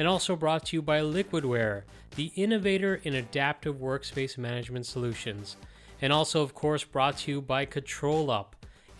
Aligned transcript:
And 0.00 0.08
also 0.08 0.34
brought 0.34 0.64
to 0.64 0.78
you 0.78 0.80
by 0.80 1.00
Liquidware, 1.00 1.82
the 2.16 2.32
innovator 2.34 3.02
in 3.04 3.16
adaptive 3.16 3.76
workspace 3.76 4.38
management 4.38 4.86
solutions. 4.86 5.58
And 6.00 6.10
also, 6.10 6.40
of 6.40 6.54
course, 6.54 6.84
brought 6.84 7.18
to 7.18 7.32
you 7.32 7.42
by 7.42 7.66
ControlUp 7.66 8.46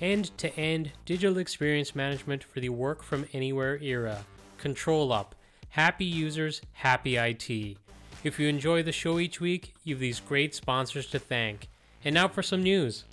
end 0.02 0.36
to 0.36 0.54
end 0.56 0.92
digital 1.06 1.38
experience 1.38 1.96
management 1.96 2.44
for 2.44 2.60
the 2.60 2.68
work 2.68 3.02
from 3.02 3.24
anywhere 3.32 3.78
era. 3.80 4.26
ControlUp. 4.62 5.28
Happy 5.70 6.04
users, 6.04 6.60
happy 6.72 7.16
IT. 7.16 7.78
If 8.22 8.38
you 8.38 8.46
enjoy 8.48 8.82
the 8.82 8.92
show 8.92 9.18
each 9.18 9.40
week, 9.40 9.72
you 9.82 9.94
have 9.94 10.00
these 10.00 10.20
great 10.20 10.54
sponsors 10.54 11.06
to 11.12 11.18
thank. 11.18 11.70
And 12.04 12.14
now 12.14 12.28
for 12.28 12.42
some 12.42 12.62
news. 12.62 13.04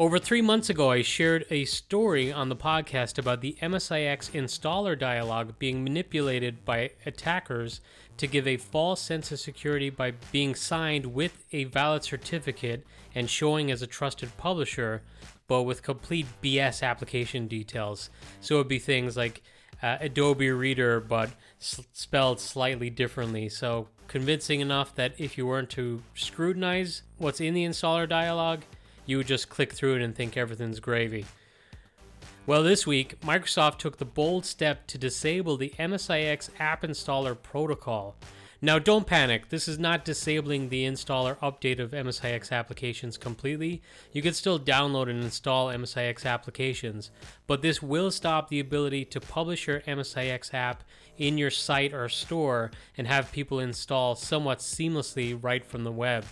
Over 0.00 0.18
three 0.18 0.40
months 0.40 0.70
ago, 0.70 0.90
I 0.90 1.02
shared 1.02 1.44
a 1.50 1.66
story 1.66 2.32
on 2.32 2.48
the 2.48 2.56
podcast 2.56 3.18
about 3.18 3.42
the 3.42 3.58
MSIX 3.60 4.30
installer 4.30 4.98
dialog 4.98 5.58
being 5.58 5.84
manipulated 5.84 6.64
by 6.64 6.92
attackers 7.04 7.82
to 8.16 8.26
give 8.26 8.46
a 8.46 8.56
false 8.56 9.02
sense 9.02 9.30
of 9.30 9.40
security 9.40 9.90
by 9.90 10.12
being 10.32 10.54
signed 10.54 11.04
with 11.04 11.44
a 11.52 11.64
valid 11.64 12.02
certificate 12.02 12.86
and 13.14 13.28
showing 13.28 13.70
as 13.70 13.82
a 13.82 13.86
trusted 13.86 14.34
publisher, 14.38 15.02
but 15.48 15.64
with 15.64 15.82
complete 15.82 16.26
BS 16.42 16.82
application 16.82 17.46
details. 17.46 18.08
So 18.40 18.54
it 18.54 18.58
would 18.58 18.68
be 18.68 18.78
things 18.78 19.18
like 19.18 19.42
uh, 19.82 19.98
Adobe 20.00 20.50
Reader, 20.50 21.00
but 21.00 21.28
s- 21.60 21.82
spelled 21.92 22.40
slightly 22.40 22.88
differently. 22.88 23.50
So 23.50 23.88
convincing 24.08 24.60
enough 24.60 24.94
that 24.94 25.12
if 25.18 25.36
you 25.36 25.46
weren't 25.46 25.68
to 25.70 26.02
scrutinize 26.14 27.02
what's 27.18 27.42
in 27.42 27.52
the 27.52 27.66
installer 27.66 28.08
dialog, 28.08 28.62
you 29.10 29.16
would 29.16 29.26
just 29.26 29.48
click 29.48 29.72
through 29.72 29.96
it 29.96 30.02
and 30.02 30.14
think 30.14 30.36
everything's 30.36 30.78
gravy. 30.78 31.26
Well, 32.46 32.62
this 32.62 32.86
week, 32.86 33.20
Microsoft 33.20 33.78
took 33.78 33.98
the 33.98 34.04
bold 34.04 34.46
step 34.46 34.86
to 34.86 34.98
disable 34.98 35.56
the 35.56 35.74
MSIX 35.78 36.50
App 36.58 36.82
Installer 36.82 37.40
protocol. 37.40 38.16
Now, 38.62 38.78
don't 38.78 39.06
panic, 39.06 39.48
this 39.48 39.68
is 39.68 39.78
not 39.78 40.04
disabling 40.04 40.68
the 40.68 40.84
installer 40.84 41.38
update 41.38 41.80
of 41.80 41.92
MSIX 41.92 42.52
applications 42.52 43.16
completely. 43.16 43.80
You 44.12 44.20
can 44.20 44.34
still 44.34 44.60
download 44.60 45.08
and 45.08 45.24
install 45.24 45.68
MSIX 45.68 46.26
applications, 46.26 47.10
but 47.46 47.62
this 47.62 47.82
will 47.82 48.10
stop 48.10 48.48
the 48.48 48.60
ability 48.60 49.06
to 49.06 49.20
publish 49.20 49.66
your 49.66 49.80
MSIX 49.80 50.52
app 50.52 50.84
in 51.16 51.38
your 51.38 51.50
site 51.50 51.94
or 51.94 52.08
store 52.08 52.70
and 52.98 53.06
have 53.06 53.32
people 53.32 53.60
install 53.60 54.14
somewhat 54.14 54.58
seamlessly 54.58 55.38
right 55.42 55.64
from 55.64 55.84
the 55.84 55.92
web. 55.92 56.26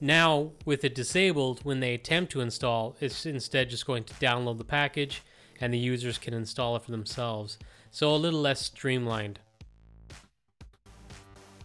Now, 0.00 0.52
with 0.64 0.84
it 0.84 0.94
disabled, 0.94 1.60
when 1.64 1.80
they 1.80 1.94
attempt 1.94 2.32
to 2.32 2.40
install, 2.40 2.96
it's 3.00 3.26
instead 3.26 3.70
just 3.70 3.86
going 3.86 4.04
to 4.04 4.14
download 4.14 4.58
the 4.58 4.64
package 4.64 5.22
and 5.60 5.74
the 5.74 5.78
users 5.78 6.18
can 6.18 6.34
install 6.34 6.76
it 6.76 6.82
for 6.82 6.92
themselves. 6.92 7.58
So 7.90 8.14
a 8.14 8.16
little 8.16 8.40
less 8.40 8.60
streamlined. 8.60 9.40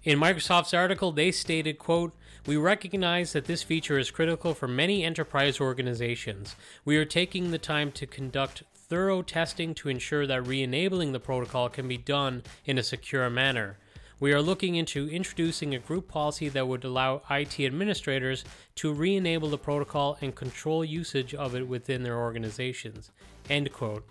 In 0.03 0.19
Microsoft's 0.19 0.73
article, 0.73 1.11
they 1.11 1.31
stated, 1.31 1.77
quote, 1.77 2.13
we 2.45 2.57
recognize 2.57 3.31
that 3.33 3.45
this 3.45 3.63
feature 3.63 3.97
is 3.97 4.11
critical 4.11 4.53
for 4.53 4.67
many 4.67 5.03
enterprise 5.03 5.61
organizations. 5.61 6.55
We 6.83 6.97
are 6.97 7.05
taking 7.05 7.51
the 7.51 7.57
time 7.57 7.91
to 7.93 8.05
conduct 8.05 8.63
thorough 8.75 9.21
testing 9.21 9.73
to 9.75 9.87
ensure 9.87 10.27
that 10.27 10.45
re 10.45 10.61
enabling 10.61 11.13
the 11.13 11.19
protocol 11.21 11.69
can 11.69 11.87
be 11.87 11.97
done 11.97 12.43
in 12.65 12.77
a 12.77 12.83
secure 12.83 13.29
manner. 13.29 13.77
We 14.19 14.31
are 14.31 14.41
looking 14.41 14.75
into 14.75 15.09
introducing 15.09 15.75
a 15.75 15.79
group 15.79 16.07
policy 16.07 16.47
that 16.49 16.67
would 16.67 16.83
allow 16.83 17.23
IT 17.29 17.59
administrators 17.59 18.45
to 18.75 18.93
re 18.93 19.15
enable 19.15 19.49
the 19.49 19.57
protocol 19.57 20.17
and 20.21 20.35
control 20.35 20.85
usage 20.85 21.33
of 21.33 21.55
it 21.55 21.67
within 21.67 22.03
their 22.03 22.17
organizations. 22.17 23.11
End 23.49 23.71
quote. 23.73 24.07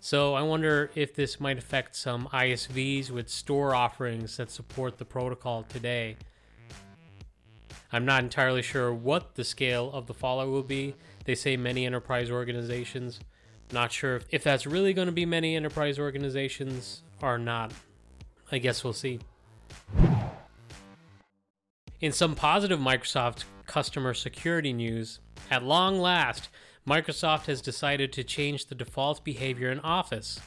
So 0.00 0.34
I 0.34 0.42
wonder 0.42 0.90
if 0.94 1.14
this 1.14 1.40
might 1.40 1.58
affect 1.58 1.96
some 1.96 2.28
ISVs 2.32 3.10
with 3.10 3.28
store 3.28 3.74
offerings 3.74 4.36
that 4.36 4.50
support 4.50 4.98
the 4.98 5.04
protocol 5.04 5.64
today. 5.64 6.16
I'm 7.92 8.04
not 8.04 8.22
entirely 8.22 8.62
sure 8.62 8.92
what 8.92 9.34
the 9.34 9.44
scale 9.44 9.90
of 9.92 10.06
the 10.06 10.14
fallout 10.14 10.48
will 10.48 10.62
be. 10.62 10.94
They 11.24 11.34
say 11.34 11.56
many 11.56 11.86
enterprise 11.86 12.30
organizations. 12.30 13.20
Not 13.72 13.92
sure 13.92 14.16
if, 14.16 14.26
if 14.30 14.44
that's 14.44 14.66
really 14.66 14.92
going 14.92 15.06
to 15.06 15.12
be 15.12 15.26
many 15.26 15.56
enterprise 15.56 15.98
organizations 15.98 17.02
or 17.22 17.38
not. 17.38 17.72
I 18.50 18.58
guess 18.58 18.82
we'll 18.82 18.92
see. 18.92 19.20
In 22.00 22.12
some 22.12 22.34
positive 22.34 22.78
Microsoft 22.78 23.44
customer 23.66 24.14
security 24.14 24.72
news, 24.72 25.20
at 25.50 25.64
long 25.64 25.98
last, 25.98 26.48
Microsoft 26.86 27.46
has 27.46 27.60
decided 27.60 28.12
to 28.12 28.24
change 28.24 28.66
the 28.66 28.74
default 28.74 29.24
behavior 29.24 29.70
in 29.70 29.80
Office. 29.80 30.40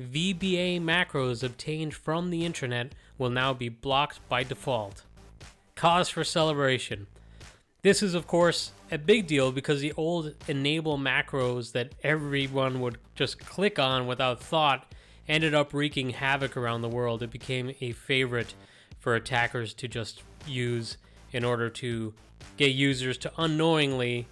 VBA 0.00 0.80
macros 0.80 1.42
obtained 1.42 1.94
from 1.94 2.30
the 2.30 2.44
internet 2.46 2.94
will 3.18 3.30
now 3.30 3.52
be 3.52 3.68
blocked 3.68 4.26
by 4.28 4.42
default. 4.42 5.04
Cause 5.74 6.08
for 6.08 6.24
celebration. 6.24 7.06
This 7.82 8.02
is, 8.02 8.14
of 8.14 8.26
course, 8.26 8.72
a 8.90 8.98
big 8.98 9.26
deal 9.26 9.50
because 9.50 9.80
the 9.80 9.92
old 9.96 10.34
enable 10.46 10.96
macros 10.96 11.72
that 11.72 11.94
everyone 12.02 12.80
would 12.80 12.98
just 13.14 13.40
click 13.40 13.78
on 13.78 14.06
without 14.06 14.40
thought 14.40 14.91
ended 15.28 15.54
up 15.54 15.72
wreaking 15.72 16.10
havoc 16.10 16.56
around 16.56 16.82
the 16.82 16.88
world. 16.88 17.22
It 17.22 17.30
became 17.30 17.74
a 17.80 17.92
favorite 17.92 18.54
for 18.98 19.14
attackers 19.14 19.74
to 19.74 19.88
just 19.88 20.22
use 20.46 20.96
in 21.32 21.44
order 21.44 21.68
to 21.68 22.14
get 22.56 22.72
users 22.72 23.18
to 23.18 23.32
unknowingly 23.38 24.26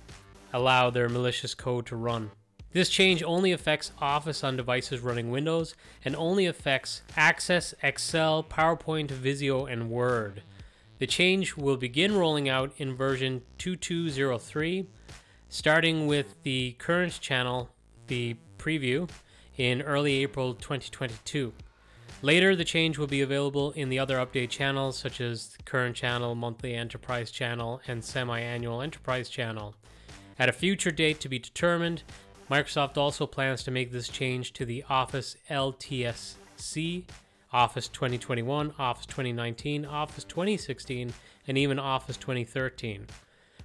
allow 0.52 0.90
their 0.90 1.08
malicious 1.08 1.54
code 1.54 1.86
to 1.86 1.96
run. 1.96 2.30
This 2.72 2.88
change 2.88 3.22
only 3.22 3.50
affects 3.50 3.90
Office 4.00 4.44
on 4.44 4.56
devices 4.56 5.00
running 5.00 5.30
Windows 5.30 5.74
and 6.04 6.14
only 6.14 6.46
affects 6.46 7.02
Access, 7.16 7.74
Excel, 7.82 8.44
PowerPoint, 8.44 9.10
Visio, 9.10 9.66
and 9.66 9.90
Word. 9.90 10.42
The 10.98 11.06
change 11.06 11.56
will 11.56 11.76
begin 11.76 12.14
rolling 12.14 12.48
out 12.48 12.72
in 12.76 12.94
version 12.94 13.42
2203, 13.58 14.86
starting 15.48 16.06
with 16.06 16.40
the 16.44 16.72
current 16.72 17.20
channel, 17.20 17.70
the 18.06 18.36
preview, 18.58 19.08
in 19.56 19.82
early 19.82 20.22
April 20.22 20.54
2022. 20.54 21.52
Later, 22.22 22.54
the 22.54 22.64
change 22.64 22.98
will 22.98 23.06
be 23.06 23.22
available 23.22 23.70
in 23.72 23.88
the 23.88 23.98
other 23.98 24.16
update 24.16 24.50
channels, 24.50 24.98
such 24.98 25.20
as 25.20 25.48
the 25.48 25.62
current 25.62 25.96
channel, 25.96 26.34
monthly 26.34 26.74
enterprise 26.74 27.30
channel, 27.30 27.80
and 27.86 28.04
semi 28.04 28.38
annual 28.40 28.82
enterprise 28.82 29.28
channel. 29.28 29.74
At 30.38 30.48
a 30.48 30.52
future 30.52 30.90
date 30.90 31.20
to 31.20 31.28
be 31.28 31.38
determined, 31.38 32.02
Microsoft 32.50 32.98
also 32.98 33.26
plans 33.26 33.62
to 33.62 33.70
make 33.70 33.92
this 33.92 34.08
change 34.08 34.52
to 34.54 34.64
the 34.64 34.84
Office 34.88 35.36
LTSC, 35.48 37.04
Office 37.52 37.88
2021, 37.88 38.74
Office 38.78 39.06
2019, 39.06 39.84
Office 39.86 40.24
2016, 40.24 41.12
and 41.46 41.56
even 41.56 41.78
Office 41.78 42.16
2013. 42.16 43.06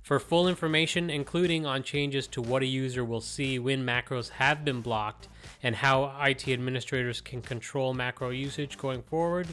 For 0.06 0.20
full 0.20 0.48
information, 0.48 1.10
including 1.10 1.66
on 1.66 1.82
changes 1.82 2.28
to 2.28 2.40
what 2.40 2.62
a 2.62 2.68
user 2.68 3.04
will 3.04 3.22
see 3.22 3.58
when 3.58 3.84
macros 3.84 4.30
have 4.30 4.64
been 4.64 4.82
blocked 4.82 5.30
and 5.64 5.76
how 5.76 6.16
IT 6.22 6.48
administrators 6.48 7.22
can 7.22 7.42
control 7.42 7.92
macro 7.92 8.30
usage 8.30 8.78
going 8.78 9.02
forward, 9.02 9.48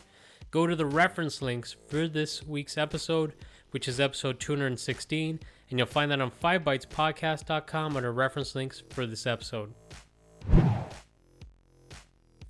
go 0.50 0.66
to 0.66 0.76
the 0.76 0.84
reference 0.84 1.40
links 1.40 1.76
for 1.86 2.06
this 2.06 2.46
week's 2.46 2.76
episode, 2.76 3.32
which 3.70 3.88
is 3.88 3.98
episode 3.98 4.38
216, 4.40 5.40
and 5.70 5.78
you'll 5.78 5.86
find 5.88 6.10
that 6.10 6.20
on 6.20 6.30
5bytespodcast.com 6.30 7.96
under 7.96 8.12
reference 8.12 8.54
links 8.54 8.82
for 8.90 9.06
this 9.06 9.26
episode. 9.26 9.72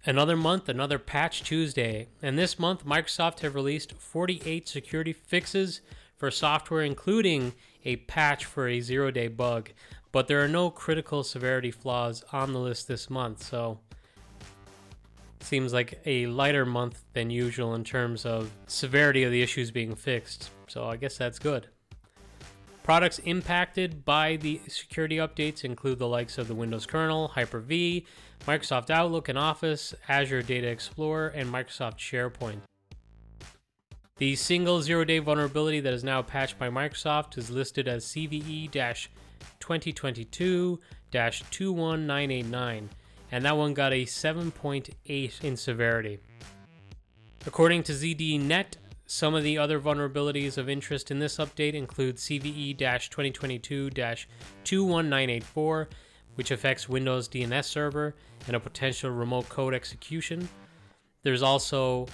Another 0.04 0.36
month, 0.36 0.68
another 0.68 0.98
Patch 0.98 1.44
Tuesday, 1.44 2.08
and 2.20 2.36
this 2.36 2.58
month 2.58 2.84
Microsoft 2.84 3.38
have 3.42 3.54
released 3.54 3.92
48 3.92 4.66
security 4.66 5.12
fixes 5.12 5.82
for 6.16 6.32
software, 6.32 6.82
including 6.82 7.52
a 7.84 7.96
patch 7.96 8.44
for 8.44 8.68
a 8.68 8.80
zero 8.80 9.10
day 9.10 9.28
bug. 9.28 9.70
But 10.12 10.28
there 10.28 10.42
are 10.44 10.48
no 10.48 10.70
critical 10.70 11.24
severity 11.24 11.70
flaws 11.70 12.22
on 12.32 12.52
the 12.52 12.58
list 12.58 12.86
this 12.86 13.08
month, 13.08 13.42
so 13.42 13.80
seems 15.40 15.72
like 15.72 16.00
a 16.06 16.26
lighter 16.26 16.64
month 16.64 17.02
than 17.14 17.30
usual 17.30 17.74
in 17.74 17.84
terms 17.84 18.24
of 18.24 18.50
severity 18.66 19.22
of 19.24 19.32
the 19.32 19.42
issues 19.42 19.70
being 19.70 19.94
fixed. 19.94 20.50
So 20.68 20.86
I 20.86 20.96
guess 20.96 21.16
that's 21.16 21.38
good. 21.38 21.68
Products 22.82 23.20
impacted 23.20 24.04
by 24.04 24.36
the 24.36 24.60
security 24.66 25.16
updates 25.16 25.64
include 25.64 25.98
the 25.98 26.08
likes 26.08 26.36
of 26.36 26.48
the 26.48 26.54
Windows 26.54 26.84
kernel, 26.84 27.28
Hyper-V, 27.28 28.04
Microsoft 28.46 28.90
Outlook 28.90 29.28
and 29.28 29.38
Office, 29.38 29.94
Azure 30.08 30.42
Data 30.42 30.66
Explorer, 30.66 31.28
and 31.28 31.48
Microsoft 31.48 31.98
SharePoint. 31.98 32.58
The 34.18 34.36
single 34.36 34.82
zero 34.82 35.04
day 35.04 35.18
vulnerability 35.18 35.80
that 35.80 35.94
is 35.94 36.04
now 36.04 36.22
patched 36.22 36.58
by 36.58 36.68
Microsoft 36.68 37.38
is 37.38 37.50
listed 37.50 37.88
as 37.88 38.04
CVE 38.06 38.70
2022 38.70 40.78
21989, 41.10 42.90
and 43.32 43.44
that 43.44 43.56
one 43.56 43.74
got 43.74 43.92
a 43.92 44.04
7.8 44.04 45.44
in 45.44 45.56
severity. 45.56 46.18
According 47.46 47.82
to 47.84 47.92
ZDNet, 47.92 48.74
some 49.06 49.34
of 49.34 49.42
the 49.42 49.58
other 49.58 49.80
vulnerabilities 49.80 50.56
of 50.56 50.68
interest 50.68 51.10
in 51.10 51.18
this 51.18 51.38
update 51.38 51.74
include 51.74 52.16
CVE 52.16 52.78
2022 52.78 53.90
21984, 53.90 55.88
which 56.36 56.50
affects 56.50 56.88
Windows 56.88 57.28
DNS 57.28 57.64
Server 57.64 58.14
and 58.46 58.56
a 58.56 58.60
potential 58.60 59.10
remote 59.10 59.48
code 59.48 59.74
execution. 59.74 60.48
There's 61.22 61.42
also 61.42 62.06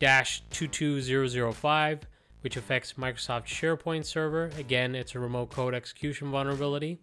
22005, 0.00 2.00
which 2.42 2.56
affects 2.56 2.94
Microsoft 2.94 3.46
SharePoint 3.46 4.04
Server. 4.04 4.50
Again, 4.58 4.94
it's 4.94 5.14
a 5.14 5.18
remote 5.18 5.50
code 5.50 5.74
execution 5.74 6.30
vulnerability. 6.30 6.98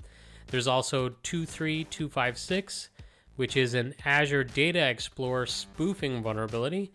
There's 0.48 0.68
also 0.68 1.10
23256, 1.24 2.90
which 3.36 3.58
is 3.58 3.74
an 3.74 3.96
Azure 4.06 4.44
Data 4.44 4.80
Explorer 4.80 5.46
spoofing 5.46 6.22
vulnerability. 6.22 6.92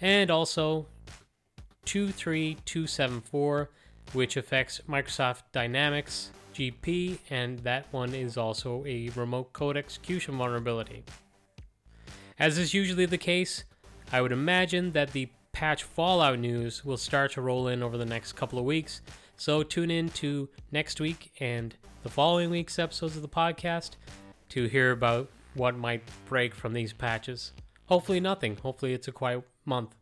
And 0.00 0.30
also 0.30 0.86
23274, 1.84 3.70
which 4.12 4.36
affects 4.36 4.80
Microsoft 4.88 5.42
Dynamics 5.52 6.30
GP, 6.54 7.18
and 7.30 7.58
that 7.60 7.86
one 7.92 8.14
is 8.14 8.36
also 8.36 8.84
a 8.86 9.10
remote 9.10 9.52
code 9.52 9.76
execution 9.76 10.36
vulnerability. 10.36 11.04
As 12.38 12.58
is 12.58 12.74
usually 12.74 13.06
the 13.06 13.18
case, 13.18 13.64
I 14.10 14.20
would 14.20 14.32
imagine 14.32 14.92
that 14.92 15.12
the 15.12 15.28
patch 15.52 15.82
fallout 15.82 16.38
news 16.38 16.84
will 16.84 16.96
start 16.96 17.32
to 17.32 17.42
roll 17.42 17.68
in 17.68 17.82
over 17.82 17.98
the 17.98 18.06
next 18.06 18.32
couple 18.32 18.58
of 18.58 18.64
weeks. 18.64 19.02
So 19.36 19.62
tune 19.62 19.90
in 19.90 20.08
to 20.10 20.48
next 20.70 21.00
week 21.00 21.32
and 21.40 21.74
the 22.02 22.08
following 22.08 22.50
week's 22.50 22.78
episodes 22.78 23.16
of 23.16 23.22
the 23.22 23.28
podcast 23.28 23.92
to 24.50 24.66
hear 24.66 24.90
about 24.90 25.28
what 25.54 25.76
might 25.76 26.02
break 26.26 26.54
from 26.54 26.72
these 26.72 26.92
patches. 26.92 27.52
Hopefully, 27.86 28.20
nothing. 28.20 28.56
Hopefully, 28.56 28.94
it's 28.94 29.08
a 29.08 29.12
quiet 29.12 29.42
month. 29.64 29.94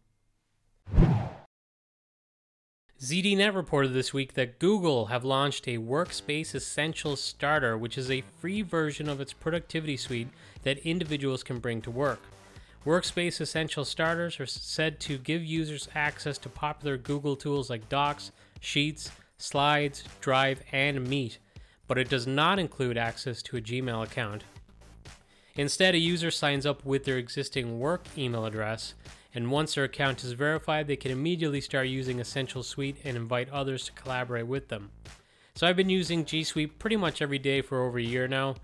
ZDNet 3.01 3.55
reported 3.55 3.95
this 3.95 4.13
week 4.13 4.35
that 4.35 4.59
Google 4.59 5.07
have 5.07 5.25
launched 5.25 5.67
a 5.67 5.79
Workspace 5.79 6.55
Essentials 6.55 7.23
Starter, 7.23 7.77
which 7.77 7.97
is 7.97 8.11
a 8.11 8.23
free 8.39 8.61
version 8.61 9.09
of 9.09 9.21
its 9.21 9.33
productivity 9.33 9.97
suite 9.97 10.29
that 10.65 10.79
individuals 10.79 11.43
can 11.43 11.59
bring 11.59 11.81
to 11.81 11.91
work. 11.91 12.21
Workspace 12.87 13.43
Essential 13.43 13.85
Starters 13.85 14.41
are 14.41 14.47
said 14.47 15.01
to 15.01 15.19
give 15.19 15.45
users 15.45 15.87
access 15.95 16.39
to 16.39 16.49
popular 16.49 16.97
Google 16.97 17.37
tools 17.37 17.69
like 17.69 17.91
Docs, 17.91 18.33
Sheets, 18.61 19.13
Slides, 19.37 20.05
Drive, 20.23 20.63
and 20.73 21.07
Meet, 21.07 21.39
but 21.87 21.99
it 21.99 22.09
does 22.09 22.27
not 22.27 22.59
include 22.59 22.97
access 22.97 23.43
to 23.43 23.59
a 23.59 23.61
Gmail 23.61 24.03
account. 24.03 24.45
Instead, 25.57 25.95
a 25.95 25.99
user 25.99 26.31
signs 26.31 26.65
up 26.65 26.83
with 26.87 27.05
their 27.05 27.19
existing 27.19 27.79
work 27.79 28.07
email 28.17 28.47
address, 28.47 28.95
and 29.35 29.51
once 29.51 29.75
their 29.75 29.85
account 29.85 30.25
is 30.25 30.33
verified, 30.33 30.87
they 30.87 30.97
can 30.97 31.11
immediately 31.11 31.61
start 31.61 31.87
using 31.87 32.19
Essential 32.19 32.63
Suite 32.63 32.97
and 33.05 33.15
invite 33.15 33.51
others 33.51 33.85
to 33.85 33.93
collaborate 33.93 34.47
with 34.47 34.69
them. 34.69 34.91
So 35.55 35.67
I've 35.67 35.77
been 35.77 35.91
using 35.91 36.25
G 36.25 36.45
Suite 36.45 36.79
pretty 36.79 36.97
much 36.97 37.21
every 37.21 37.39
day 37.39 37.61
for 37.61 37.83
over 37.83 37.99
a 37.99 38.03
year 38.03 38.27
now. 38.27 38.55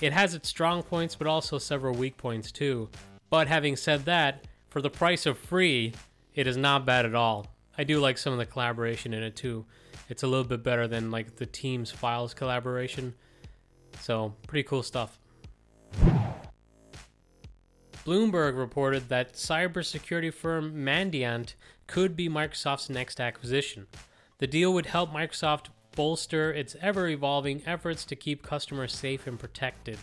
It 0.00 0.14
has 0.14 0.32
its 0.32 0.48
strong 0.48 0.82
points, 0.82 1.16
but 1.16 1.26
also 1.26 1.58
several 1.58 1.94
weak 1.94 2.16
points 2.16 2.50
too. 2.50 2.88
But 3.30 3.48
having 3.48 3.76
said 3.76 4.04
that, 4.06 4.44
for 4.68 4.82
the 4.82 4.90
price 4.90 5.26
of 5.26 5.38
free, 5.38 5.92
it 6.34 6.46
is 6.46 6.56
not 6.56 6.86
bad 6.86 7.04
at 7.06 7.14
all. 7.14 7.46
I 7.76 7.84
do 7.84 8.00
like 8.00 8.18
some 8.18 8.32
of 8.32 8.38
the 8.38 8.46
collaboration 8.46 9.14
in 9.14 9.22
it 9.22 9.36
too. 9.36 9.66
It's 10.08 10.22
a 10.22 10.26
little 10.26 10.44
bit 10.44 10.62
better 10.62 10.88
than 10.88 11.10
like 11.10 11.36
the 11.36 11.46
Teams 11.46 11.90
files 11.90 12.34
collaboration. 12.34 13.14
So, 14.00 14.34
pretty 14.46 14.66
cool 14.66 14.82
stuff. 14.82 15.18
Bloomberg 18.04 18.56
reported 18.56 19.08
that 19.10 19.34
cybersecurity 19.34 20.32
firm 20.32 20.74
Mandiant 20.74 21.54
could 21.86 22.16
be 22.16 22.28
Microsoft's 22.28 22.88
next 22.88 23.20
acquisition. 23.20 23.86
The 24.38 24.46
deal 24.46 24.72
would 24.72 24.86
help 24.86 25.12
Microsoft 25.12 25.66
bolster 25.94 26.52
its 26.52 26.76
ever 26.80 27.08
evolving 27.08 27.62
efforts 27.66 28.04
to 28.06 28.16
keep 28.16 28.42
customers 28.42 28.94
safe 28.94 29.26
and 29.26 29.38
protected. 29.38 29.98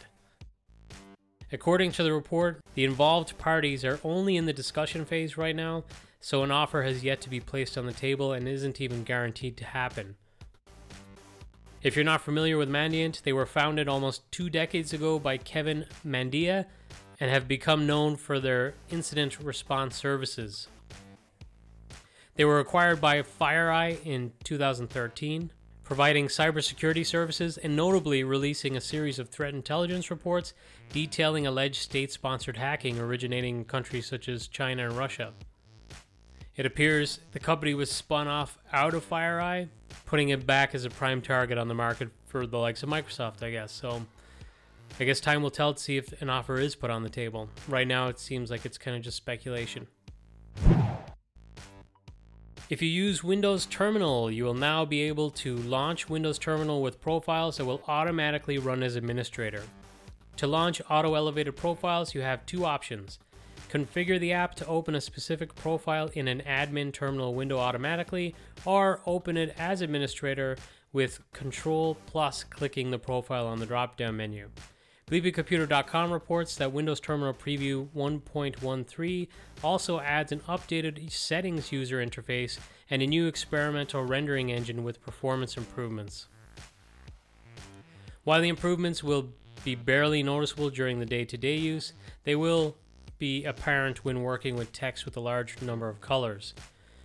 According 1.56 1.94
to 1.94 2.04
the 2.04 2.12
report, 2.12 2.60
the 2.74 2.84
involved 2.84 3.38
parties 3.38 3.86
are 3.86 4.02
only 4.04 4.36
in 4.36 4.46
the 4.46 4.52
discussion 4.52 5.06
phase 5.06 5.38
right 5.38 5.56
now, 5.56 5.86
so 6.20 6.44
an 6.44 6.52
offer 6.52 6.84
has 6.84 7.02
yet 7.02 7.22
to 7.22 7.30
be 7.30 7.40
placed 7.40 7.78
on 7.78 7.86
the 7.86 7.94
table 7.94 8.34
and 8.34 8.46
isn't 8.46 8.82
even 8.82 9.06
guaranteed 9.06 9.56
to 9.56 9.64
happen. 9.64 10.18
If 11.82 11.96
you're 11.96 12.04
not 12.04 12.20
familiar 12.20 12.58
with 12.58 12.68
Mandiant, 12.68 13.22
they 13.22 13.32
were 13.32 13.46
founded 13.46 13.88
almost 13.88 14.30
two 14.34 14.50
decades 14.50 14.92
ago 14.92 15.18
by 15.18 15.38
Kevin 15.38 15.86
Mandia 16.06 16.66
and 17.22 17.32
have 17.32 17.48
become 17.48 17.88
known 17.88 18.18
for 18.18 18.42
their 18.42 18.74
incident 18.90 19.40
response 19.40 19.96
services. 19.96 20.68
They 22.36 22.44
were 22.44 22.60
acquired 22.60 23.00
by 23.00 23.22
FireEye 23.22 24.06
in 24.06 24.34
2013 24.44 25.52
providing 25.86 26.28
cybersecurity 26.28 27.06
services, 27.06 27.58
and 27.58 27.76
notably 27.76 28.24
releasing 28.24 28.76
a 28.76 28.82
series 28.82 29.20
of 29.20 29.30
threat 29.30 29.54
intelligence 29.54 30.10
reports 30.12 30.54
detailing 30.92 31.48
alleged 31.48 31.82
state 31.82 32.12
sponsored 32.12 32.58
hacking 32.58 33.00
originating 33.00 33.60
in 33.60 33.66
countries 33.66 34.08
such 34.08 34.28
as 34.28 34.48
China 34.48 34.90
and 34.90 34.98
Russia. 34.98 35.32
It 36.56 36.66
appears 36.66 37.20
the 37.32 37.40
company 37.40 37.74
was 37.74 37.92
spun 37.92 38.28
off 38.28 38.58
out 38.74 38.94
of 38.94 39.08
FireEye, 39.08 39.70
putting 40.06 40.30
it 40.30 40.48
back 40.48 40.74
as 40.74 40.86
a 40.86 40.90
prime 40.90 41.22
target 41.22 41.58
on 41.58 41.68
the 41.68 41.74
market 41.74 42.10
for 42.26 42.48
the 42.48 42.58
likes 42.58 42.82
of 42.82 42.90
Microsoft, 42.90 43.44
I 43.44 43.52
guess. 43.52 43.72
So 43.72 44.06
I 45.00 45.04
guess 45.04 45.20
time 45.20 45.44
will 45.44 45.52
tell 45.52 45.74
to 45.74 45.82
see 45.82 45.98
if 45.98 46.20
an 46.22 46.30
offer 46.30 46.58
is 46.58 46.76
put 46.76 46.90
on 46.90 47.04
the 47.04 47.10
table. 47.10 47.50
Right 47.68 47.88
now, 47.88 48.08
it 48.08 48.20
seems 48.20 48.50
like 48.50 48.66
it's 48.66 48.78
kind 48.78 48.98
of 48.98 49.04
just 49.04 49.18
speculation. 49.18 49.88
If 52.68 52.82
you 52.82 52.90
use 52.90 53.24
Windows 53.24 53.68
Terminal, 53.68 54.32
you 54.32 54.44
will 54.44 54.56
now 54.56 54.86
be 54.86 55.04
able 55.04 55.30
to 55.32 55.56
launch 55.56 56.10
Windows 56.10 56.40
Terminal 56.40 56.82
with 56.82 57.00
profiles 57.00 57.58
that 57.58 57.66
will 57.66 57.84
automatically 57.88 58.58
run 58.58 58.82
as 58.82 58.96
administrator. 58.96 59.62
To 60.38 60.48
launch 60.48 60.82
auto 60.90 61.14
elevated 61.14 61.56
profiles, 61.56 62.16
you 62.16 62.22
have 62.22 62.44
two 62.48 62.66
options. 62.66 63.20
Configure 63.70 64.20
the 64.20 64.34
app 64.34 64.56
to 64.56 64.66
open 64.66 64.96
a 64.96 65.02
specific 65.02 65.54
profile 65.54 66.10
in 66.16 66.28
an 66.28 66.42
admin 66.42 66.92
terminal 66.92 67.36
window 67.36 67.60
automatically, 67.60 68.34
or 68.66 69.00
open 69.06 69.38
it 69.38 69.54
as 69.60 69.82
administrator 69.82 70.58
with 70.92 71.20
Control 71.34 71.96
plus 72.08 72.44
clicking 72.44 72.90
the 72.90 72.98
profile 72.98 73.46
on 73.46 73.60
the 73.60 73.68
drop 73.68 73.96
down 73.96 74.18
menu. 74.18 74.50
BleepingComputer.com 75.10 76.12
reports 76.12 76.56
that 76.56 76.72
Windows 76.72 77.00
Terminal 77.00 77.36
Preview 77.36 77.90
1.13 77.96 79.28
also 79.64 80.00
adds 80.00 80.32
an 80.32 80.40
updated 80.48 81.12
settings 81.12 81.72
user 81.72 82.04
interface 82.04 82.58
and 82.90 83.04
a 83.04 83.08
new 83.08 83.28
experimental 83.28 84.04
rendering 84.04 84.52
engine 84.52 84.84
with 84.84 85.04
performance 85.04 85.58
improvements. 85.58 86.28
While 88.24 88.42
the 88.42 88.50
improvements 88.50 89.04
will 89.04 89.30
be 89.64 89.76
barely 89.76 90.24
noticeable 90.24 90.72
during 90.72 91.00
the 91.00 91.06
day 91.06 91.24
to 91.24 91.38
day 91.38 91.56
use, 91.56 91.94
they 92.24 92.36
will 92.36 92.76
be 93.20 93.46
apparent 93.46 94.04
when 94.04 94.24
working 94.24 94.56
with 94.56 94.72
text 94.72 95.06
with 95.06 95.16
a 95.18 95.20
large 95.20 95.62
number 95.62 95.88
of 95.88 96.02
colors. 96.02 96.56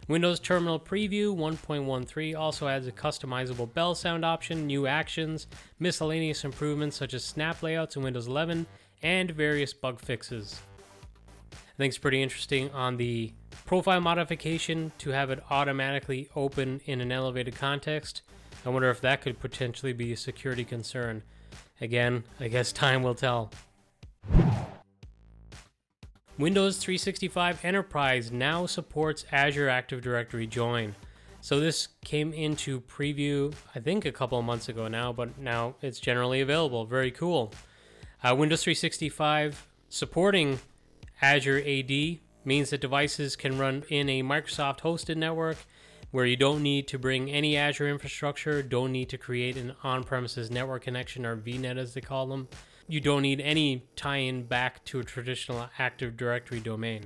Windows 0.09 0.40
Terminal 0.40 0.80
Preview 0.80 1.37
1.13 1.37 2.37
also 2.37 2.66
adds 2.66 2.87
a 2.87 2.92
customizable 2.92 3.73
bell 3.73 3.95
sound 3.95 4.25
option, 4.25 4.66
new 4.66 4.87
actions, 4.87 5.47
miscellaneous 5.78 6.45
improvements 6.45 6.97
such 6.97 7.14
as 7.14 7.25
snap 7.25 7.62
layouts 7.62 7.97
in 7.97 8.02
Windows 8.02 8.26
11, 8.26 8.66
and 9.02 9.30
various 9.30 9.73
bug 9.73 10.00
fixes. 10.00 10.61
I 11.52 11.57
think 11.76 11.90
it's 11.90 11.99
pretty 11.99 12.23
interesting 12.23 12.71
on 12.73 12.97
the 12.97 13.33
profile 13.66 14.00
modification 14.00 14.92
to 14.99 15.11
have 15.11 15.30
it 15.30 15.42
automatically 15.49 16.28
open 16.35 16.80
in 16.85 17.00
an 17.00 17.12
elevated 17.12 17.54
context. 17.54 18.23
I 18.66 18.69
wonder 18.69 18.90
if 18.90 19.00
that 19.00 19.23
could 19.23 19.38
potentially 19.38 19.92
be 19.92 20.12
a 20.12 20.16
security 20.16 20.64
concern. 20.64 21.23
Again, 21.80 22.25
I 22.38 22.49
guess 22.49 22.73
time 22.73 23.02
will 23.02 23.14
tell. 23.14 23.50
Windows 26.40 26.78
365 26.78 27.62
Enterprise 27.66 28.32
now 28.32 28.64
supports 28.64 29.26
Azure 29.30 29.68
Active 29.68 30.00
Directory 30.00 30.47
Join. 30.47 30.94
So 31.42 31.61
this 31.61 31.88
came 32.02 32.32
into 32.32 32.80
preview, 32.80 33.52
I 33.75 33.80
think, 33.80 34.06
a 34.06 34.12
couple 34.12 34.38
of 34.38 34.47
months 34.47 34.66
ago 34.66 34.88
now, 34.88 35.12
but 35.12 35.37
now 35.37 35.75
it's 35.82 36.00
generally 36.00 36.40
available. 36.40 36.87
Very 36.87 37.11
cool. 37.11 37.52
Uh, 38.25 38.35
Windows 38.35 38.62
365 38.62 39.66
supporting 39.90 40.61
Azure 41.20 41.59
AD 41.59 41.90
means 42.47 42.70
that 42.70 42.80
devices 42.80 43.37
can 43.37 43.59
run 43.59 43.85
in 43.90 44.09
a 44.09 44.23
Microsoft 44.23 44.80
hosted 44.80 45.16
network 45.16 45.59
where 46.11 46.25
you 46.25 46.37
don't 46.37 46.62
need 46.62 46.88
to 46.88 46.99
bring 46.99 47.30
any 47.30 47.54
Azure 47.54 47.87
infrastructure, 47.87 48.62
don't 48.62 48.92
need 48.92 49.11
to 49.11 49.18
create 49.18 49.59
an 49.59 49.75
on 49.82 50.04
premises 50.04 50.50
network 50.50 50.85
connection 50.85 51.26
or 51.26 51.37
VNet 51.37 51.76
as 51.76 51.92
they 51.92 52.00
call 52.00 52.26
them. 52.28 52.49
You 52.90 53.00
don't 53.00 53.23
need 53.23 53.40
any 53.40 53.85
tie 53.94 54.16
in 54.16 54.42
back 54.42 54.85
to 54.87 54.99
a 54.99 55.04
traditional 55.04 55.70
Active 55.78 56.16
Directory 56.16 56.59
domain. 56.59 57.04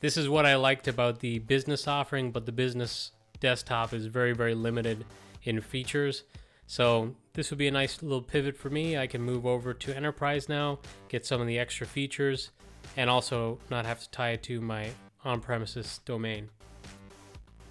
This 0.00 0.16
is 0.16 0.28
what 0.28 0.44
I 0.44 0.56
liked 0.56 0.88
about 0.88 1.20
the 1.20 1.38
business 1.38 1.86
offering, 1.86 2.32
but 2.32 2.44
the 2.44 2.52
business 2.52 3.12
desktop 3.38 3.92
is 3.92 4.06
very, 4.06 4.32
very 4.32 4.54
limited 4.54 5.04
in 5.44 5.60
features. 5.60 6.24
So 6.66 7.14
this 7.34 7.50
would 7.50 7.58
be 7.58 7.68
a 7.68 7.72
nice 7.72 8.02
little 8.02 8.22
pivot 8.22 8.56
for 8.56 8.68
me. 8.68 8.98
I 8.98 9.06
can 9.06 9.22
move 9.22 9.46
over 9.46 9.72
to 9.72 9.96
enterprise 9.96 10.48
now, 10.48 10.80
get 11.08 11.24
some 11.24 11.40
of 11.40 11.46
the 11.46 11.58
extra 11.58 11.86
features, 11.86 12.50
and 12.96 13.08
also 13.08 13.58
not 13.70 13.86
have 13.86 14.00
to 14.00 14.10
tie 14.10 14.30
it 14.30 14.42
to 14.44 14.60
my 14.60 14.90
on 15.24 15.40
premises 15.40 16.00
domain. 16.04 16.48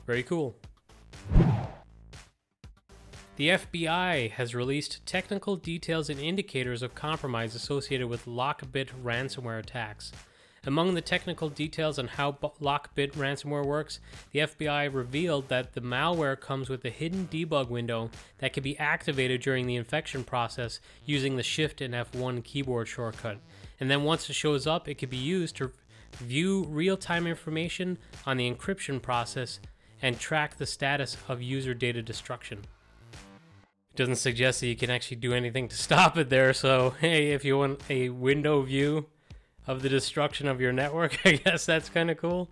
Very 0.08 0.24
cool. 0.24 0.56
The 3.42 3.50
FBI 3.50 4.30
has 4.34 4.54
released 4.54 5.04
technical 5.08 5.56
details 5.56 6.12
and 6.12 6.20
indicators 6.20 6.84
of 6.84 6.94
compromise 6.94 7.56
associated 7.56 8.08
with 8.08 8.28
Lockbit 8.28 8.90
ransomware 9.04 9.58
attacks. 9.58 10.12
Among 10.64 10.94
the 10.94 11.02
technical 11.02 11.50
details 11.50 11.98
on 11.98 12.08
how 12.08 12.34
Lockbit 12.34 13.14
ransomware 13.14 13.66
works, 13.66 14.00
the 14.32 14.42
FBI 14.42 14.94
revealed 14.94 15.48
that 15.48 15.74
the 15.74 15.82
malware 15.82 16.40
comes 16.40 16.70
with 16.70 16.86
a 16.86 16.92
hidden 16.92 17.30
debug 17.32 17.70
window 17.70 18.12
that 18.38 18.54
can 18.54 18.62
be 18.62 18.78
activated 18.78 19.42
during 19.42 19.66
the 19.66 19.76
infection 19.76 20.24
process 20.24 20.80
using 21.04 21.36
the 21.36 21.42
Shift 21.42 21.82
and 21.82 21.96
F1 21.96 22.44
keyboard 22.44 22.88
shortcut. 22.88 23.40
And 23.80 23.90
then 23.90 24.04
once 24.04 24.30
it 24.30 24.34
shows 24.34 24.68
up, 24.68 24.88
it 24.88 25.00
can 25.00 25.10
be 25.10 25.18
used 25.18 25.56
to 25.56 25.72
view 26.18 26.66
real 26.70 26.96
time 26.96 27.26
information 27.26 27.98
on 28.24 28.38
the 28.38 28.54
encryption 28.54 29.02
process 29.02 29.60
and 30.00 30.20
track 30.20 30.58
the 30.58 30.68
status 30.68 31.18
of 31.28 31.42
user 31.42 31.74
data 31.74 32.04
destruction. 32.04 32.66
It 33.94 33.98
doesn't 33.98 34.16
suggest 34.16 34.62
that 34.62 34.68
you 34.68 34.76
can 34.76 34.90
actually 34.90 35.18
do 35.18 35.34
anything 35.34 35.68
to 35.68 35.76
stop 35.76 36.18
it 36.18 36.30
there, 36.30 36.54
so 36.54 36.96
hey, 37.00 37.32
if 37.32 37.44
you 37.44 37.58
want 37.58 37.82
a 37.90 38.10
window 38.10 38.62
view 38.62 39.08
of 39.68 39.82
the 39.82 39.90
destruction 39.90 40.48
of 40.48 40.60
your 40.62 40.74
network. 40.74 41.20
I 41.26 41.34
guess 41.34 41.66
that's 41.66 41.90
kind 41.90 42.12
of 42.12 42.18
cool. 42.18 42.50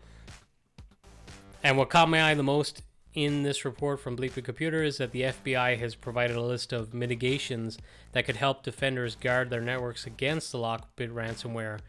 And 1.63 1.77
what 1.77 1.89
caught 1.89 2.09
my 2.09 2.31
eye 2.31 2.33
the 2.35 2.43
most 2.43 2.83
in 3.13 3.43
this 3.43 3.65
report 3.65 3.99
from 3.99 4.15
Bleeping 4.15 4.43
Computer 4.43 4.83
is 4.83 4.97
that 4.97 5.11
the 5.11 5.23
FBI 5.23 5.77
has 5.79 5.95
provided 5.95 6.37
a 6.37 6.41
list 6.41 6.71
of 6.71 6.93
mitigations 6.93 7.77
that 8.11 8.25
could 8.25 8.37
help 8.37 8.63
defenders 8.63 9.15
guard 9.15 9.49
their 9.49 9.61
networks 9.61 10.05
against 10.05 10.51
the 10.51 10.57
Lockbit 10.57 11.11
ransomware. 11.11 11.79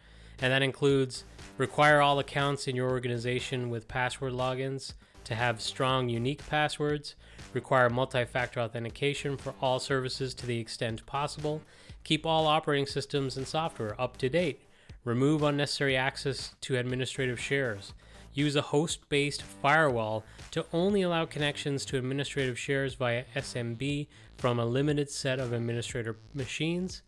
And 0.41 0.53
that 0.53 0.63
includes 0.63 1.25
require 1.59 2.01
all 2.01 2.19
accounts 2.19 2.67
in 2.67 2.75
your 2.75 2.91
organization 2.91 3.69
with 3.69 3.87
password 3.87 4.33
logins 4.33 4.95
to 5.25 5.35
have 5.35 5.61
strong, 5.61 6.09
unique 6.09 6.47
passwords, 6.47 7.15
require 7.53 7.91
multi 7.91 8.25
factor 8.25 8.61
authentication 8.61 9.37
for 9.37 9.55
all 9.61 9.79
services 9.79 10.35
to 10.35 10.47
the 10.47 10.59
extent 10.59 11.05
possible, 11.07 11.63
keep 12.05 12.27
all 12.27 12.47
operating 12.47 12.87
systems 12.87 13.37
and 13.37 13.47
software 13.47 14.01
up 14.01 14.17
to 14.19 14.29
date, 14.29 14.63
remove 15.05 15.43
unnecessary 15.43 15.97
access 15.97 16.55
to 16.61 16.77
administrative 16.77 17.41
shares, 17.41 17.93
use 18.35 18.57
a 18.57 18.63
host 18.63 19.09
based 19.09 19.43
firewall 19.43 20.25
to 20.51 20.65
only 20.73 21.03
allow 21.03 21.25
connections 21.25 21.85
to 21.85 21.97
administrative 21.97 22.59
shares 22.59 22.95
via 22.95 23.25
SMB 23.35 24.07
from 24.37 24.59
a 24.59 24.65
limited 24.65 25.11
set 25.11 25.39
of 25.39 25.53
administrator 25.53 26.17
machines, 26.35 27.03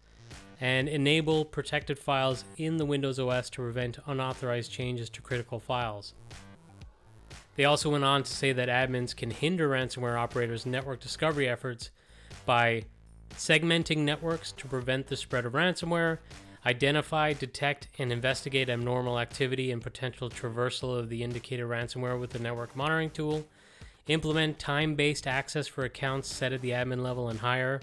and 0.61 0.89
enable 0.89 1.45
protected 1.45 1.99
files 1.99 2.45
in 2.57 2.77
the 2.77 2.85
Windows 2.85 3.19
OS 3.19 3.51
to 3.51 3.63
prevent 3.63 3.99
unauthorized 4.07 4.71
changes 4.71 5.11
to 5.11 5.21
critical 5.21 5.59
files. 5.59 6.15
They 7.57 7.65
also 7.65 7.91
went 7.91 8.05
on 8.05 8.23
to 8.23 8.31
say 8.31 8.53
that 8.53 8.69
admins 8.69 9.15
can 9.15 9.31
hinder 9.31 9.69
ransomware 9.69 10.19
operators' 10.19 10.67
network 10.67 11.01
discovery 11.01 11.49
efforts 11.49 11.91
by 12.47 12.85
segmenting 13.35 13.99
networks 13.99 14.53
to 14.53 14.67
prevent 14.67 15.07
the 15.07 15.17
spread 15.17 15.45
of 15.45 15.53
ransomware 15.53 16.19
Identify, 16.65 17.33
detect, 17.33 17.89
and 17.99 18.13
investigate 18.13 18.71
abnormal 18.71 19.19
activity 19.19 19.73
and 19.73 19.83
potential 19.83 20.31
traversal 20.31 20.97
of 20.97 21.09
the 21.09 21.25
indicated 21.25 21.67
ransomware 21.67 22.19
with 22.21 22.31
the 22.31 22.39
network 22.39 22.77
monitoring 22.77 23.11
tool. 23.11 23.45
Implement 24.07 24.61
time 24.61 24.95
based 24.95 25.27
access 25.27 25.67
for 25.67 25.85
accounts 25.85 26.33
set 26.33 26.53
at 26.53 26.61
the 26.61 26.71
admin 26.71 27.03
level 27.03 27.29
and 27.29 27.41
higher. 27.41 27.81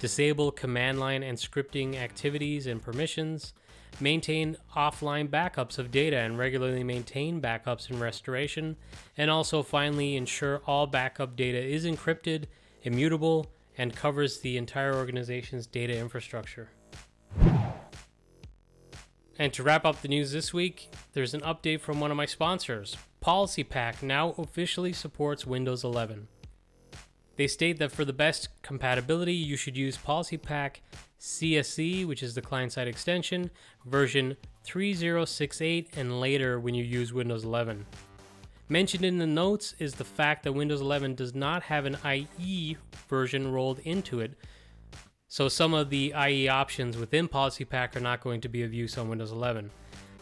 Disable 0.00 0.50
command 0.50 0.98
line 0.98 1.22
and 1.22 1.36
scripting 1.36 1.96
activities 1.96 2.66
and 2.66 2.82
permissions. 2.82 3.52
Maintain 4.00 4.56
offline 4.76 5.28
backups 5.28 5.78
of 5.78 5.90
data 5.90 6.18
and 6.18 6.36
regularly 6.36 6.82
maintain 6.82 7.40
backups 7.40 7.90
and 7.90 8.00
restoration. 8.00 8.76
And 9.16 9.30
also, 9.30 9.62
finally, 9.62 10.16
ensure 10.16 10.62
all 10.66 10.86
backup 10.86 11.36
data 11.36 11.62
is 11.62 11.84
encrypted, 11.84 12.44
immutable, 12.82 13.46
and 13.78 13.94
covers 13.94 14.40
the 14.40 14.56
entire 14.56 14.94
organization's 14.94 15.66
data 15.66 15.96
infrastructure. 15.96 16.70
And 19.38 19.52
to 19.52 19.62
wrap 19.62 19.84
up 19.84 20.00
the 20.00 20.08
news 20.08 20.32
this 20.32 20.52
week, 20.52 20.90
there's 21.12 21.34
an 21.34 21.40
update 21.40 21.80
from 21.80 21.98
one 21.98 22.10
of 22.10 22.16
my 22.16 22.26
sponsors. 22.26 22.96
PolicyPak 23.20 24.02
now 24.02 24.34
officially 24.38 24.92
supports 24.92 25.46
Windows 25.46 25.82
11. 25.82 26.28
They 27.36 27.48
state 27.48 27.78
that 27.80 27.90
for 27.90 28.04
the 28.04 28.12
best 28.12 28.48
compatibility, 28.62 29.34
you 29.34 29.56
should 29.56 29.76
use 29.76 29.98
PolicyPak 29.98 30.76
CSE, 31.24 32.06
which 32.06 32.22
is 32.22 32.34
the 32.34 32.42
client 32.42 32.70
side 32.70 32.86
extension, 32.86 33.50
version 33.86 34.36
3068 34.64 35.88
and 35.96 36.20
later 36.20 36.60
when 36.60 36.74
you 36.74 36.84
use 36.84 37.14
Windows 37.14 37.44
11. 37.44 37.86
Mentioned 38.68 39.06
in 39.06 39.16
the 39.16 39.26
notes 39.26 39.74
is 39.78 39.94
the 39.94 40.04
fact 40.04 40.42
that 40.42 40.52
Windows 40.52 40.82
11 40.82 41.14
does 41.14 41.34
not 41.34 41.62
have 41.62 41.86
an 41.86 41.96
IE 42.06 42.76
version 43.08 43.50
rolled 43.50 43.78
into 43.80 44.20
it, 44.20 44.34
so 45.26 45.48
some 45.48 45.72
of 45.72 45.88
the 45.88 46.12
IE 46.28 46.46
options 46.48 46.98
within 46.98 47.26
PolicyPak 47.26 47.96
are 47.96 48.00
not 48.00 48.20
going 48.20 48.42
to 48.42 48.48
be 48.50 48.62
of 48.62 48.74
use 48.74 48.98
on 48.98 49.08
Windows 49.08 49.32
11. 49.32 49.70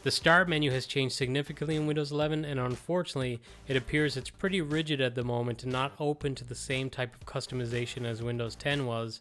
The 0.05 0.11
Start 0.13 0.49
menu 0.49 0.71
has 0.71 0.87
changed 0.87 1.17
significantly 1.17 1.75
in 1.75 1.87
Windows 1.87 2.13
11, 2.13 2.45
and 2.45 2.61
unfortunately, 2.61 3.41
it 3.67 3.77
appears 3.77 4.17
it's 4.17 4.31
pretty 4.31 4.61
rigid 4.61 5.01
at 5.01 5.17
the 5.17 5.25
moment 5.25 5.65
and 5.65 5.73
not 5.73 5.95
open 5.99 6.37
to 6.37 6.45
the 6.45 6.55
same 6.55 6.89
type 6.89 7.13
of 7.13 7.27
customization 7.27 8.05
as 8.05 8.23
Windows 8.23 8.55
10 8.55 8.87
was, 8.87 9.19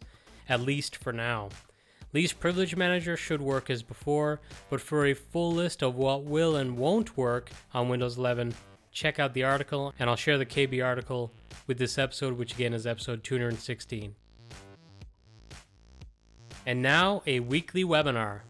at 0.48 0.60
least 0.60 0.94
for 0.94 1.12
now. 1.12 1.48
Least 2.14 2.40
Privilege 2.40 2.76
Manager 2.76 3.16
should 3.16 3.40
work 3.40 3.70
as 3.70 3.82
before, 3.82 4.40
but 4.68 4.82
for 4.82 5.06
a 5.06 5.14
full 5.14 5.50
list 5.50 5.82
of 5.82 5.94
what 5.94 6.24
will 6.24 6.56
and 6.56 6.76
won't 6.76 7.16
work 7.16 7.50
on 7.72 7.88
Windows 7.88 8.18
11, 8.18 8.54
check 8.90 9.18
out 9.18 9.32
the 9.32 9.44
article, 9.44 9.94
and 9.98 10.10
I'll 10.10 10.16
share 10.16 10.36
the 10.36 10.44
KB 10.44 10.84
article 10.84 11.32
with 11.66 11.78
this 11.78 11.96
episode, 11.96 12.36
which 12.36 12.52
again 12.52 12.74
is 12.74 12.86
episode 12.86 13.24
216. 13.24 14.14
And 16.66 16.82
now, 16.82 17.22
a 17.26 17.40
weekly 17.40 17.82
webinar. 17.82 18.40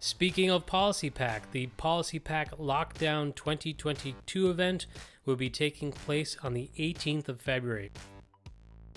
Speaking 0.00 0.50
of 0.50 0.66
PolicyPak, 0.66 1.42
the 1.52 1.68
PolicyPak 1.78 2.58
Lockdown 2.58 3.36
2022 3.36 4.50
event 4.50 4.86
will 5.24 5.36
be 5.36 5.48
taking 5.48 5.92
place 5.92 6.36
on 6.42 6.54
the 6.54 6.70
18th 6.76 7.28
of 7.28 7.40
February. 7.40 7.92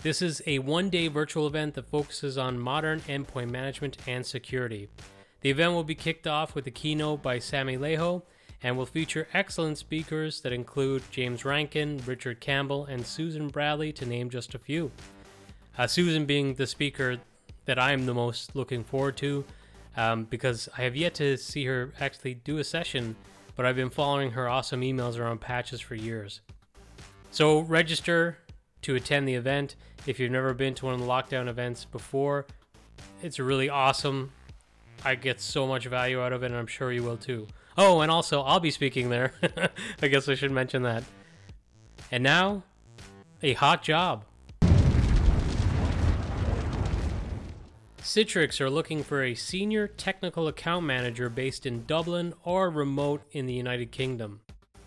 This 0.04 0.22
is 0.22 0.42
a 0.46 0.60
one 0.60 0.90
day 0.90 1.08
virtual 1.08 1.48
event 1.48 1.76
that 1.76 1.88
focuses 1.88 2.38
on 2.38 2.60
modern 2.60 3.00
endpoint 3.02 3.50
management 3.50 3.98
and 4.06 4.26
security. 4.26 4.90
The 5.40 5.50
event 5.50 5.72
will 5.72 5.86
be 5.86 5.96
kicked 5.96 6.28
off 6.28 6.56
with 6.56 6.68
a 6.68 6.72
keynote 6.72 7.22
by 7.22 7.40
Sami 7.40 7.78
Laiho 7.78 8.22
and 8.62 8.78
will 8.78 8.86
feature 8.86 9.30
excellent 9.34 9.78
speakers 9.78 10.42
that 10.42 10.52
include 10.52 11.04
James 11.10 11.46
Rankin, 11.46 12.02
Richard 12.06 12.42
Campbell, 12.42 12.84
and 12.84 13.06
Susan 13.08 13.48
Bradley, 13.48 13.94
to 13.94 14.06
name 14.06 14.30
just 14.30 14.54
a 14.54 14.60
few. 14.60 14.92
Uh, 15.78 15.88
Susan 15.88 16.26
being 16.26 16.54
the 16.56 16.68
speaker 16.68 17.18
that 17.64 17.80
I'm 17.80 18.06
the 18.06 18.14
most 18.14 18.58
looking 18.58 18.84
forward 18.84 19.16
to 19.18 19.46
um, 19.96 20.26
because 20.26 20.68
I 20.78 20.82
have 20.82 20.98
yet 20.98 21.14
to 21.16 21.38
see 21.38 21.64
her 21.64 21.94
actually 22.02 22.34
do 22.34 22.58
a 22.58 22.64
session, 22.66 23.16
but 23.56 23.66
I've 23.66 23.78
been 23.78 23.90
following 23.90 24.32
her 24.32 24.50
awesome 24.50 24.82
emails 24.82 25.18
around 25.18 25.40
patches 25.40 25.80
for 25.80 25.96
years. 25.96 26.42
So 27.32 27.62
register 27.62 28.38
to 28.84 28.96
attend 28.96 29.28
the 29.28 29.36
event 29.36 29.76
if 30.06 30.20
you've 30.20 30.32
never 30.32 30.54
been 30.54 30.74
to 30.76 30.86
one 30.86 30.94
of 30.94 31.00
the 31.00 31.08
lockdown 31.08 31.48
events 31.48 31.86
before. 31.86 32.46
It's 33.22 33.40
really 33.40 33.70
awesome. 33.70 34.32
I 35.04 35.16
get 35.16 35.42
so 35.42 35.68
much 35.68 35.86
value 35.88 36.22
out 36.22 36.34
of 36.34 36.44
it, 36.44 36.48
and 36.48 36.56
I'm 36.56 36.68
sure 36.68 36.92
you 36.92 37.04
will 37.04 37.18
too. 37.18 37.48
Oh, 37.78 38.02
and 38.02 38.12
also, 38.12 38.42
I'll 38.42 38.60
be 38.60 38.72
speaking 38.72 39.10
there. 39.10 39.34
I 40.02 40.08
guess 40.08 40.30
I 40.30 40.36
should 40.36 40.52
mention 40.52 40.84
that. 40.84 41.04
And 42.12 42.24
now, 42.24 42.64
a 43.42 43.54
hot 43.54 43.84
job. 43.84 44.26
Citrix 48.04 48.60
are 48.60 48.70
looking 48.70 49.02
for 49.02 49.24
a 49.24 49.34
senior 49.34 49.88
technical 49.88 50.48
account 50.48 50.86
manager 50.86 51.30
based 51.30 51.66
in 51.66 51.86
Dublin 51.86 52.34
or 52.44 52.70
remote 52.70 53.24
in 53.32 53.46
the 53.46 53.54
United 53.54 53.92
Kingdom. 53.92 54.42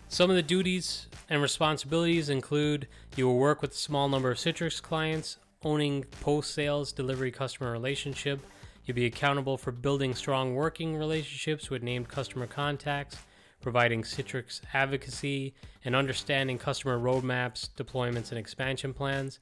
Some 0.09 0.29
of 0.29 0.35
the 0.35 0.43
duties 0.43 1.07
and 1.29 1.41
responsibilities 1.41 2.29
include 2.29 2.87
you 3.15 3.27
will 3.27 3.37
work 3.37 3.61
with 3.61 3.71
a 3.71 3.75
small 3.75 4.07
number 4.09 4.31
of 4.31 4.37
Citrix 4.37 4.81
clients, 4.81 5.37
owning 5.63 6.03
post 6.21 6.53
sales 6.53 6.91
delivery 6.91 7.31
customer 7.31 7.71
relationship, 7.71 8.39
You'll 8.87 8.95
be 8.95 9.05
accountable 9.05 9.57
for 9.57 9.73
building 9.73 10.15
strong 10.15 10.55
working 10.55 10.95
relationships 10.95 11.69
with 11.69 11.83
named 11.83 12.07
customer 12.07 12.47
contacts, 12.47 13.17
providing 13.59 14.01
Citrix 14.01 14.61
advocacy, 14.73 15.53
and 15.83 15.93
understanding 15.93 16.57
customer 16.57 16.97
roadmaps, 16.97 17.67
deployments, 17.75 18.29
and 18.29 18.39
expansion 18.39 18.93
plans. 18.93 19.39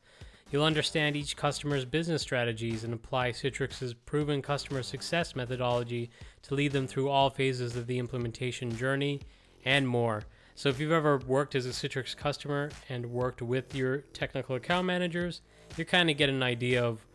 You'll 0.52 0.64
understand 0.64 1.16
each 1.16 1.38
customer's 1.38 1.86
business 1.86 2.24
strategies 2.24 2.84
and 2.84 2.92
apply 2.92 3.34
Citrix's 3.34 3.94
proven 3.94 4.42
customer 4.42 4.82
success 4.82 5.36
methodology 5.36 6.10
to 6.42 6.56
lead 6.56 6.72
them 6.72 6.88
through 6.88 7.10
all 7.10 7.30
phases 7.30 7.76
of 7.76 7.86
the 7.86 8.00
implementation 8.00 8.76
journey 8.76 9.22
and 9.64 9.88
more. 9.88 10.24
So, 10.58 10.70
if 10.70 10.80
you've 10.80 10.94
ever 10.94 11.18
worked 11.18 11.54
as 11.54 11.66
a 11.66 11.70
Citrix 11.70 12.16
customer 12.16 12.72
and 12.88 13.08
worked 13.08 13.42
with 13.42 13.76
your 13.76 13.98
technical 14.14 14.56
account 14.56 14.88
managers, 14.88 15.42
you 15.76 15.84
kind 15.84 16.10
of 16.10 16.16
get 16.16 16.30
an 16.30 16.42
idea 16.42 16.82
of 16.82 17.06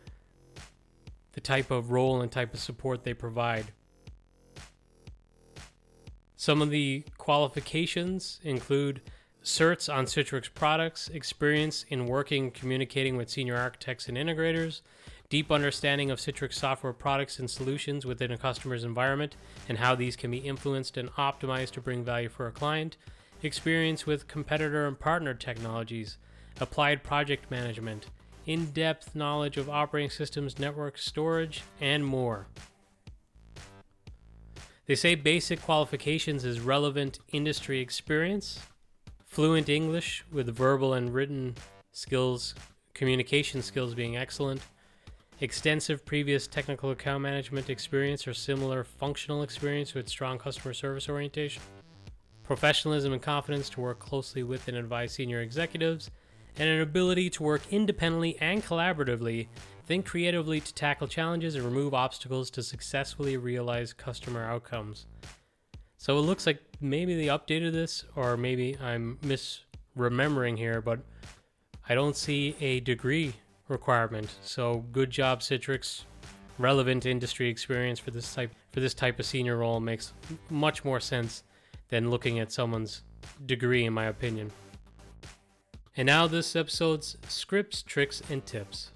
the 1.33 1.41
type 1.41 1.71
of 1.71 1.91
role 1.91 2.21
and 2.21 2.31
type 2.31 2.53
of 2.53 2.59
support 2.59 3.03
they 3.03 3.15
provide. 3.15 3.71
Some 6.35 6.61
of 6.61 6.69
the 6.69 7.03
qualifications 7.17 8.39
include 8.43 9.01
certs 9.43 9.91
on 9.91 10.05
Citrix 10.05 10.53
products, 10.53 11.07
experience 11.09 11.85
in 11.89 12.05
working 12.05 12.51
communicating 12.51 13.17
with 13.17 13.29
senior 13.29 13.57
architects 13.57 14.07
and 14.07 14.17
integrators, 14.17 14.81
deep 15.29 15.51
understanding 15.51 16.11
of 16.11 16.19
Citrix 16.19 16.53
software 16.53 16.93
products 16.93 17.39
and 17.39 17.49
solutions 17.49 18.05
within 18.05 18.31
a 18.31 18.37
customer's 18.37 18.83
environment 18.83 19.35
and 19.67 19.79
how 19.79 19.95
these 19.95 20.15
can 20.15 20.29
be 20.29 20.37
influenced 20.37 20.97
and 20.97 21.09
optimized 21.13 21.71
to 21.71 21.81
bring 21.81 22.03
value 22.03 22.29
for 22.29 22.47
a 22.47 22.51
client, 22.51 22.97
experience 23.43 24.05
with 24.05 24.27
competitor 24.27 24.87
and 24.87 24.99
partner 24.99 25.33
technologies, 25.33 26.17
applied 26.59 27.03
project 27.03 27.49
management, 27.49 28.07
in 28.45 28.71
depth 28.71 29.15
knowledge 29.15 29.57
of 29.57 29.69
operating 29.69 30.09
systems, 30.09 30.59
network 30.59 30.97
storage, 30.97 31.63
and 31.79 32.05
more. 32.05 32.47
They 34.85 34.95
say 34.95 35.15
basic 35.15 35.61
qualifications 35.61 36.43
is 36.43 36.59
relevant 36.59 37.19
industry 37.31 37.79
experience, 37.79 38.59
fluent 39.25 39.69
English 39.69 40.25
with 40.31 40.53
verbal 40.53 40.95
and 40.95 41.13
written 41.13 41.55
skills, 41.91 42.55
communication 42.93 43.61
skills 43.61 43.93
being 43.93 44.17
excellent, 44.17 44.61
extensive 45.39 46.05
previous 46.05 46.47
technical 46.47 46.91
account 46.91 47.21
management 47.23 47.69
experience 47.69 48.27
or 48.27 48.33
similar 48.33 48.83
functional 48.83 49.43
experience 49.43 49.93
with 49.93 50.09
strong 50.09 50.37
customer 50.37 50.73
service 50.73 51.07
orientation, 51.07 51.61
professionalism 52.43 53.13
and 53.13 53.21
confidence 53.21 53.69
to 53.69 53.81
work 53.81 53.99
closely 53.99 54.43
with 54.43 54.67
and 54.67 54.77
advise 54.77 55.13
senior 55.13 55.41
executives, 55.41 56.11
and 56.57 56.69
an 56.69 56.81
ability 56.81 57.29
to 57.29 57.43
work 57.43 57.61
independently 57.71 58.37
and 58.41 58.63
collaboratively, 58.63 59.47
think 59.85 60.05
creatively 60.05 60.59
to 60.59 60.73
tackle 60.73 61.07
challenges 61.07 61.55
and 61.55 61.63
remove 61.63 61.93
obstacles 61.93 62.49
to 62.51 62.63
successfully 62.63 63.37
realize 63.37 63.93
customer 63.93 64.43
outcomes. 64.43 65.05
So 65.97 66.17
it 66.17 66.21
looks 66.21 66.45
like 66.45 66.59
maybe 66.79 67.15
they 67.15 67.27
updated 67.27 67.73
this, 67.73 68.05
or 68.15 68.35
maybe 68.35 68.77
I'm 68.81 69.17
misremembering 69.21 70.57
here, 70.57 70.81
but 70.81 70.99
I 71.87 71.93
don't 71.93 72.15
see 72.15 72.55
a 72.59 72.79
degree 72.79 73.33
requirement. 73.67 74.35
So 74.43 74.85
good 74.91 75.09
job, 75.09 75.41
Citrix. 75.41 76.03
Relevant 76.57 77.05
industry 77.05 77.49
experience 77.49 77.97
for 77.97 78.11
this 78.11 78.35
type 78.35 78.51
for 78.71 78.81
this 78.81 78.93
type 78.93 79.19
of 79.19 79.25
senior 79.25 79.57
role 79.57 79.79
makes 79.79 80.13
much 80.49 80.83
more 80.85 80.99
sense 80.99 81.43
than 81.91 82.09
looking 82.09 82.39
at 82.39 82.51
someone's 82.51 83.03
degree, 83.45 83.85
in 83.85 83.93
my 83.93 84.05
opinion. 84.05 84.51
And 85.95 86.07
now 86.07 86.25
this 86.25 86.55
episode's 86.55 87.17
scripts, 87.27 87.83
tricks, 87.83 88.23
and 88.29 88.43
tips. 88.43 88.91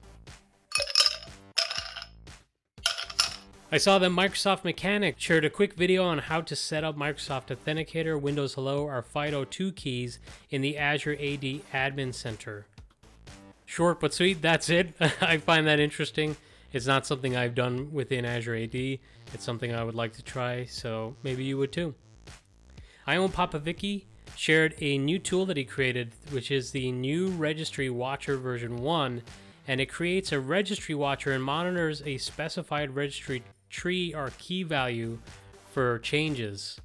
I 3.71 3.77
saw 3.77 3.99
that 3.99 4.11
Microsoft 4.11 4.63
Mechanic 4.63 5.15
shared 5.19 5.43
a 5.43 5.49
quick 5.49 5.73
video 5.73 6.05
on 6.05 6.19
how 6.19 6.39
to 6.39 6.55
set 6.55 6.85
up 6.85 6.95
Microsoft 6.95 7.47
Authenticator, 7.47 8.19
Windows 8.19 8.53
Hello, 8.53 8.85
or 8.85 9.03
FIDO2 9.03 9.75
keys 9.75 10.19
in 10.49 10.61
the 10.61 10.77
Azure 10.77 11.13
AD 11.13 11.41
Admin 11.73 12.13
Center. 12.13 12.67
Short 13.65 13.99
but 13.99 14.13
sweet, 14.13 14.41
that's 14.41 14.69
it. 14.69 14.93
I 15.21 15.37
find 15.37 15.67
that 15.67 15.79
interesting. 15.81 16.37
It's 16.71 16.85
not 16.85 17.05
something 17.05 17.35
I've 17.35 17.55
done 17.55 17.91
within 17.91 18.23
Azure 18.23 18.55
AD. 18.55 18.75
It's 18.75 18.99
something 19.39 19.73
I 19.73 19.83
would 19.83 19.95
like 19.95 20.13
to 20.13 20.23
try, 20.23 20.65
so 20.65 21.15
maybe 21.23 21.43
you 21.43 21.57
would 21.57 21.73
too. 21.73 21.95
I 23.07 23.17
own 23.17 23.29
Papa 23.29 23.61
shared 24.35 24.75
a 24.79 24.97
new 24.97 25.19
tool 25.19 25.45
that 25.45 25.57
he 25.57 25.63
created, 25.63 26.13
which 26.31 26.49
is 26.49 26.71
the 26.71 26.91
new 26.91 27.27
Registry 27.27 27.89
Watcher 27.89 28.37
version 28.37 28.77
1, 28.77 29.21
and 29.67 29.81
it 29.81 29.87
creates 29.87 30.31
a 30.31 30.39
registry 30.39 30.95
watcher 30.95 31.31
and 31.31 31.43
monitors 31.43 32.01
a 32.05 32.17
specified 32.17 32.95
registry 32.95 33.43
tree 33.69 34.13
or 34.13 34.31
key 34.37 34.63
value 34.63 35.19
for 35.71 35.99
changes. 35.99 36.79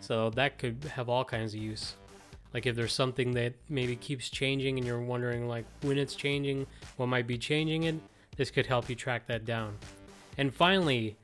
So 0.00 0.30
that 0.30 0.58
could 0.58 0.84
have 0.94 1.08
all 1.08 1.24
kinds 1.24 1.54
of 1.54 1.60
use. 1.60 1.94
Like 2.52 2.66
if 2.66 2.74
there's 2.74 2.92
something 2.92 3.32
that 3.32 3.54
maybe 3.68 3.96
keeps 3.96 4.28
changing 4.28 4.78
and 4.78 4.86
you're 4.86 5.00
wondering 5.00 5.46
like 5.46 5.64
when 5.82 5.98
it's 5.98 6.14
changing, 6.14 6.66
what 6.96 7.06
might 7.06 7.26
be 7.26 7.38
changing 7.38 7.84
it, 7.84 7.96
this 8.36 8.50
could 8.50 8.66
help 8.66 8.88
you 8.88 8.96
track 8.96 9.26
that 9.26 9.44
down. 9.44 9.76
And 10.38 10.54
finally, 10.54 11.16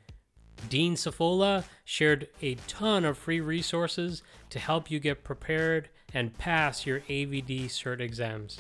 Dean 0.68 0.94
Cefola 0.94 1.64
shared 1.84 2.28
a 2.42 2.54
ton 2.66 3.04
of 3.04 3.16
free 3.16 3.40
resources 3.40 4.22
to 4.50 4.58
help 4.58 4.90
you 4.90 4.98
get 4.98 5.24
prepared 5.24 5.88
and 6.12 6.36
pass 6.38 6.86
your 6.86 7.00
AVD 7.00 7.66
CERT 7.66 8.00
exams. 8.00 8.58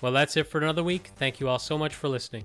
Well, 0.00 0.12
that's 0.12 0.36
it 0.36 0.46
for 0.46 0.58
another 0.58 0.82
week. 0.82 1.10
Thank 1.16 1.40
you 1.40 1.48
all 1.48 1.58
so 1.58 1.76
much 1.76 1.94
for 1.94 2.08
listening. 2.08 2.44